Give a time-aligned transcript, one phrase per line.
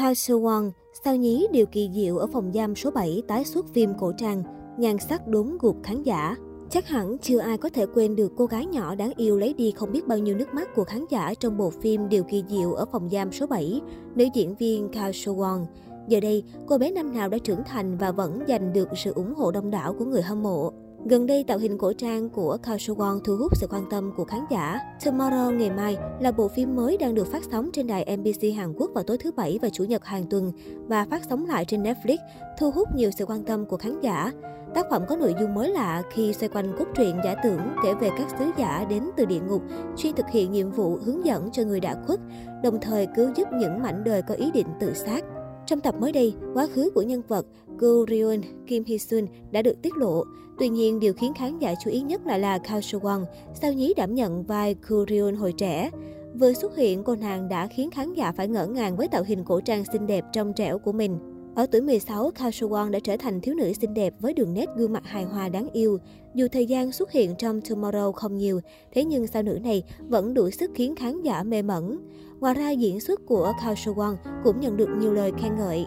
[0.00, 0.70] Cao Seo Won,
[1.04, 4.42] sao nhí điều kỳ diệu ở phòng giam số 7 tái xuất phim cổ trang,
[4.78, 6.36] nhan sắc đốn gục khán giả.
[6.70, 9.72] Chắc hẳn chưa ai có thể quên được cô gái nhỏ đáng yêu lấy đi
[9.76, 12.72] không biết bao nhiêu nước mắt của khán giả trong bộ phim Điều kỳ diệu
[12.72, 13.80] ở phòng giam số 7,
[14.14, 15.64] nữ diễn viên Kao Soo Won.
[16.08, 19.34] Giờ đây, cô bé năm nào đã trưởng thành và vẫn giành được sự ủng
[19.34, 20.72] hộ đông đảo của người hâm mộ.
[21.04, 24.12] Gần đây, tạo hình cổ trang của Cao Seo Won thu hút sự quan tâm
[24.16, 24.78] của khán giả.
[25.00, 28.72] Tomorrow ngày mai là bộ phim mới đang được phát sóng trên đài MBC Hàn
[28.72, 30.52] Quốc vào tối thứ Bảy và Chủ nhật hàng tuần
[30.88, 32.16] và phát sóng lại trên Netflix,
[32.58, 34.32] thu hút nhiều sự quan tâm của khán giả.
[34.74, 37.94] Tác phẩm có nội dung mới lạ khi xoay quanh cốt truyện giả tưởng kể
[37.94, 39.62] về các sứ giả đến từ địa ngục,
[39.96, 42.20] chuyên thực hiện nhiệm vụ hướng dẫn cho người đã khuất,
[42.62, 45.24] đồng thời cứu giúp những mảnh đời có ý định tự sát.
[45.70, 47.46] Trong tập mới đây, quá khứ của nhân vật
[47.78, 50.24] Go Ryun Kim Hee Sun đã được tiết lộ.
[50.58, 53.24] Tuy nhiên, điều khiến khán giả chú ý nhất lại là Kao Soo Won,
[53.54, 55.90] sao nhí đảm nhận vai Go Ryun hồi trẻ.
[56.34, 59.44] Vừa xuất hiện, cô nàng đã khiến khán giả phải ngỡ ngàng với tạo hình
[59.44, 61.18] cổ trang xinh đẹp trong trẻo của mình.
[61.54, 64.54] Ở tuổi 16, Kao Seo Won đã trở thành thiếu nữ xinh đẹp với đường
[64.54, 65.98] nét gương mặt hài hòa đáng yêu.
[66.34, 68.60] Dù thời gian xuất hiện trong Tomorrow không nhiều,
[68.92, 71.98] thế nhưng sao nữ này vẫn đủ sức khiến khán giả mê mẩn.
[72.40, 75.86] Ngoài ra, diễn xuất của Kao Seo Won cũng nhận được nhiều lời khen ngợi.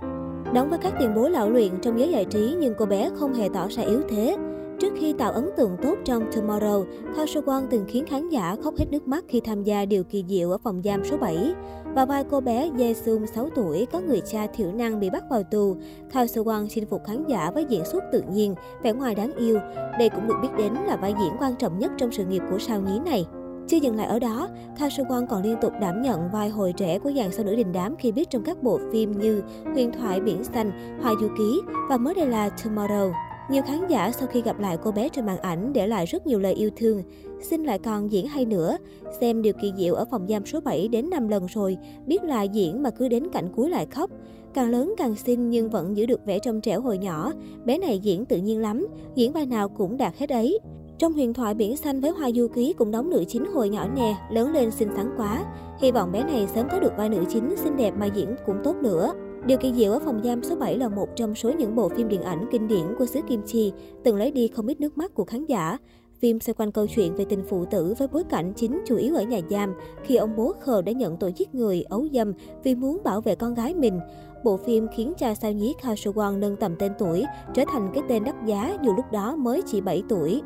[0.53, 3.33] Đóng với các tiền bối lão luyện trong giới giải trí nhưng cô bé không
[3.33, 4.38] hề tỏ ra yếu thế.
[4.79, 6.85] Trước khi tạo ấn tượng tốt trong Tomorrow,
[7.16, 10.03] Thao Sơ Won từng khiến khán giả khóc hết nước mắt khi tham gia điều
[10.03, 11.53] kỳ diệu ở phòng giam số 7.
[11.95, 15.23] Và vai cô bé Ye Sung 6 tuổi có người cha thiểu năng bị bắt
[15.30, 15.75] vào tù,
[16.11, 19.31] Thao Sơ Won chinh phục khán giả với diễn xuất tự nhiên, vẻ ngoài đáng
[19.33, 19.59] yêu.
[19.99, 22.59] Đây cũng được biết đến là vai diễn quan trọng nhất trong sự nghiệp của
[22.59, 23.25] sao nhí này.
[23.67, 26.73] Chưa dừng lại ở đó, Thao Sơ Won còn liên tục đảm nhận vai hồi
[26.77, 29.43] trẻ của dàn sao nữ đình đám khi biết trong các bộ phim như
[29.73, 33.11] Huyền thoại biển xanh, Hoa du ký và mới đây là Tomorrow.
[33.49, 36.27] Nhiều khán giả sau khi gặp lại cô bé trên màn ảnh để lại rất
[36.27, 37.03] nhiều lời yêu thương.
[37.41, 38.77] Xin lại còn diễn hay nữa.
[39.22, 42.44] Xem điều kỳ diệu ở phòng giam số 7 đến 5 lần rồi, biết là
[42.44, 44.09] diễn mà cứ đến cảnh cuối lại khóc.
[44.53, 47.31] Càng lớn càng xinh nhưng vẫn giữ được vẻ trong trẻo hồi nhỏ.
[47.66, 50.59] Bé này diễn tự nhiên lắm, diễn vai nào cũng đạt hết ấy.
[50.97, 53.87] Trong huyền thoại Biển Xanh với Hoa Du Ký cũng đóng nữ chính hồi nhỏ
[53.95, 55.45] nè, lớn lên xinh xắn quá.
[55.80, 58.58] Hy vọng bé này sớm có được vai nữ chính xinh đẹp mà diễn cũng
[58.64, 59.14] tốt nữa.
[59.48, 62.08] Điều kỳ diệu ở phòng giam số 7 là một trong số những bộ phim
[62.08, 63.71] điện ảnh kinh điển của xứ Kim Chi,
[64.04, 65.77] từng lấy đi không ít nước mắt của khán giả.
[66.20, 69.15] Phim xoay quanh câu chuyện về tình phụ tử với bối cảnh chính chủ yếu
[69.15, 69.73] ở nhà giam,
[70.04, 72.33] khi ông bố khờ đã nhận tội giết người, ấu dâm
[72.64, 73.99] vì muốn bảo vệ con gái mình.
[74.43, 77.92] Bộ phim khiến cha sao nhí Kao Seo Won nâng tầm tên tuổi, trở thành
[77.93, 80.42] cái tên đắt giá dù lúc đó mới chỉ 7 tuổi.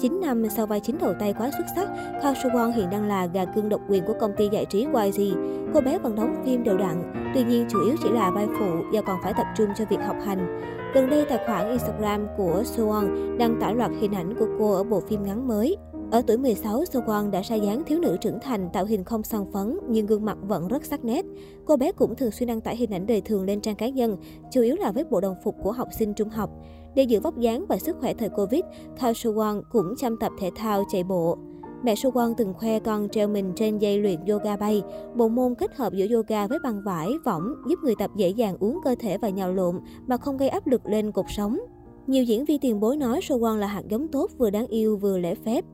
[0.00, 1.88] 9 năm sau vai chính đầu tay quá xuất sắc,
[2.22, 4.78] Kao Seo Won hiện đang là gà cưng độc quyền của công ty giải trí
[4.80, 5.36] YG.
[5.74, 8.66] Cô bé vẫn đóng phim đều đặn, tuy nhiên chủ yếu chỉ là vai phụ
[8.92, 10.60] do còn phải tập trung cho việc học hành.
[10.94, 13.02] Gần đây, tài khoản Instagram của Seo
[13.38, 15.76] đăng tải loạt hình ảnh của cô ở bộ phim ngắn mới.
[16.10, 19.52] Ở tuổi 16, Seo đã ra dáng thiếu nữ trưởng thành, tạo hình không son
[19.52, 21.24] phấn nhưng gương mặt vẫn rất sắc nét.
[21.64, 24.16] Cô bé cũng thường xuyên đăng tải hình ảnh đời thường lên trang cá nhân,
[24.50, 26.50] chủ yếu là với bộ đồng phục của học sinh trung học.
[26.98, 28.60] Để giữ vóc dáng và sức khỏe thời Covid,
[29.00, 31.38] Kao Suwon cũng chăm tập thể thao chạy bộ.
[31.82, 34.82] Mẹ Suwon từng khoe con treo mình trên dây luyện yoga bay,
[35.14, 38.56] bộ môn kết hợp giữa yoga với băng vải, võng giúp người tập dễ dàng
[38.60, 41.58] uống cơ thể và nhào lộn mà không gây áp lực lên cột sống.
[42.06, 45.18] Nhiều diễn viên tiền bối nói Suwon là hạt giống tốt vừa đáng yêu vừa
[45.18, 45.64] lễ phép.